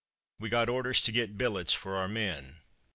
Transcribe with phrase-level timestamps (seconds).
[0.39, 2.61] We got orders to get billets for our men.